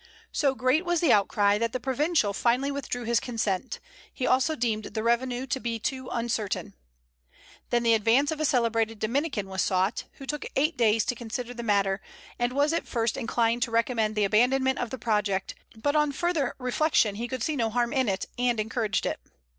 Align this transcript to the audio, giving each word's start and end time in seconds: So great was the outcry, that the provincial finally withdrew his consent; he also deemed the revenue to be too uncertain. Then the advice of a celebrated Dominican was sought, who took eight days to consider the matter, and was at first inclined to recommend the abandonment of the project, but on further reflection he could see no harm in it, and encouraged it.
So 0.31 0.55
great 0.55 0.83
was 0.83 0.99
the 0.99 1.13
outcry, 1.13 1.59
that 1.59 1.73
the 1.73 1.79
provincial 1.79 2.33
finally 2.33 2.71
withdrew 2.71 3.03
his 3.03 3.19
consent; 3.19 3.79
he 4.11 4.25
also 4.25 4.55
deemed 4.55 4.85
the 4.85 5.03
revenue 5.03 5.45
to 5.45 5.59
be 5.59 5.77
too 5.77 6.09
uncertain. 6.11 6.73
Then 7.69 7.83
the 7.83 7.93
advice 7.93 8.31
of 8.31 8.39
a 8.39 8.45
celebrated 8.45 8.97
Dominican 8.97 9.45
was 9.47 9.61
sought, 9.61 10.05
who 10.13 10.25
took 10.25 10.47
eight 10.55 10.75
days 10.75 11.05
to 11.05 11.13
consider 11.13 11.53
the 11.53 11.61
matter, 11.61 12.01
and 12.39 12.53
was 12.53 12.73
at 12.73 12.87
first 12.87 13.15
inclined 13.15 13.61
to 13.61 13.69
recommend 13.69 14.15
the 14.15 14.23
abandonment 14.25 14.79
of 14.79 14.89
the 14.89 14.97
project, 14.97 15.53
but 15.75 15.95
on 15.95 16.11
further 16.11 16.55
reflection 16.57 17.13
he 17.13 17.27
could 17.27 17.43
see 17.43 17.55
no 17.55 17.69
harm 17.69 17.93
in 17.93 18.09
it, 18.09 18.25
and 18.39 18.59
encouraged 18.59 19.05
it. 19.05 19.19